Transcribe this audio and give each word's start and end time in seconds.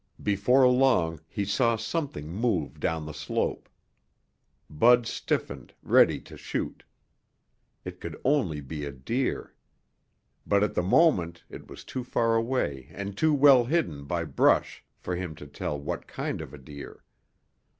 Before 0.23 0.67
long 0.67 1.19
he 1.27 1.45
saw 1.45 1.75
something 1.75 2.27
move 2.27 2.79
down 2.79 3.05
the 3.05 3.13
slope. 3.13 3.69
Bud 4.67 5.05
stiffened, 5.05 5.75
ready 5.83 6.19
to 6.21 6.37
shoot. 6.37 6.83
It 7.85 7.99
could 8.01 8.19
only 8.25 8.61
be 8.61 8.83
a 8.83 8.91
deer. 8.91 9.53
But 10.43 10.63
at 10.63 10.73
the 10.73 10.81
moment 10.81 11.43
it 11.51 11.67
was 11.67 11.83
too 11.83 12.03
far 12.03 12.33
away 12.35 12.87
and 12.95 13.15
too 13.15 13.35
well 13.35 13.65
hidden 13.65 14.05
by 14.05 14.23
brush 14.23 14.83
for 14.97 15.15
him 15.15 15.35
to 15.35 15.45
tell 15.45 15.79
what 15.79 16.07
kind 16.07 16.41
of 16.41 16.51
a 16.51 16.57
deer. 16.57 17.03